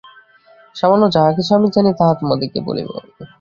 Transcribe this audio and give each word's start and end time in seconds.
সামান্য 0.75 1.03
যাহা 1.15 1.29
কিছু 1.37 1.51
আমি 1.57 1.67
জানি, 1.75 1.91
তাহা 1.99 2.13
তোমাদিগকে 2.19 2.59
বলিব। 2.67 2.89